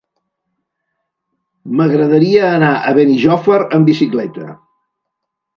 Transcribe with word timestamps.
M'agradaria 1.79 2.49
anar 2.49 2.71
a 2.93 2.97
Benijòfar 3.01 3.61
amb 3.79 3.93
bicicleta. 3.93 4.49